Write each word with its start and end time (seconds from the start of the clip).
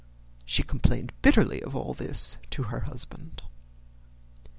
She 0.47 0.63
complained 0.63 1.13
bitterly 1.21 1.61
of 1.61 1.75
all 1.75 1.93
this 1.93 2.39
to 2.49 2.63
her 2.63 2.79
husband. 2.79 3.43